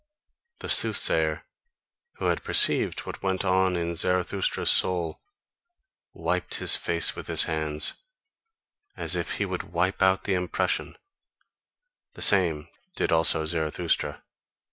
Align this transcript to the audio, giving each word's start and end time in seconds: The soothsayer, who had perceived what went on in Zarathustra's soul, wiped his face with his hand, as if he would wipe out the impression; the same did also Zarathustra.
The 0.61 0.69
soothsayer, 0.69 1.45
who 2.13 2.25
had 2.25 2.43
perceived 2.43 3.01
what 3.01 3.21
went 3.21 3.45
on 3.45 3.75
in 3.75 3.93
Zarathustra's 3.93 4.71
soul, 4.71 5.21
wiped 6.11 6.55
his 6.55 6.75
face 6.75 7.15
with 7.15 7.27
his 7.27 7.43
hand, 7.43 7.93
as 8.97 9.15
if 9.15 9.33
he 9.33 9.45
would 9.45 9.61
wipe 9.61 10.01
out 10.01 10.23
the 10.23 10.33
impression; 10.33 10.97
the 12.15 12.23
same 12.23 12.67
did 12.95 13.11
also 13.11 13.45
Zarathustra. 13.45 14.23